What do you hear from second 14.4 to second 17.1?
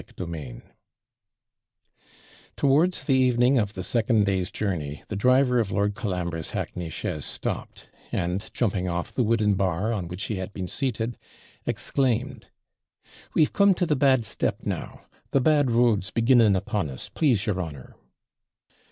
now. The bad road's beginning upon us,